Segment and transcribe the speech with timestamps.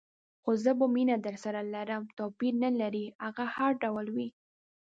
[0.41, 4.29] خو زه به مینه درسره لرم، توپیر نه لري هغه هر ډول وي.